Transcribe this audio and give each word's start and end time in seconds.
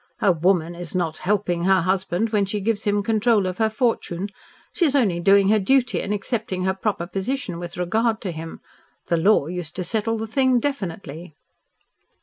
"A 0.19 0.31
woman 0.31 0.73
is 0.73 0.95
not 0.95 1.17
'helping' 1.17 1.65
her 1.65 1.81
husband 1.83 2.31
when 2.31 2.43
she 2.45 2.59
gives 2.59 2.85
him 2.85 3.03
control 3.03 3.45
of 3.45 3.59
her 3.59 3.69
fortune. 3.69 4.29
She 4.73 4.85
is 4.85 4.95
only 4.95 5.19
doing 5.19 5.49
her 5.49 5.59
duty 5.59 6.01
and 6.01 6.11
accepting 6.11 6.63
her 6.63 6.73
proper 6.73 7.05
position 7.05 7.59
with 7.59 7.77
regard 7.77 8.19
to 8.21 8.31
him. 8.31 8.61
The 9.09 9.17
law 9.17 9.45
used 9.45 9.75
to 9.75 9.83
settle 9.83 10.17
the 10.17 10.25
thing 10.25 10.59
definitely." 10.59 11.35